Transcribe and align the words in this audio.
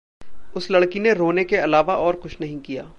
उस 0.55 0.71
लड़की 0.71 0.99
ने 0.99 1.13
रोने 1.13 1.43
के 1.43 1.57
अलावा 1.57 1.95
और 1.95 2.15
कुछ 2.15 2.41
नहीं 2.41 2.59
किया। 2.59 2.83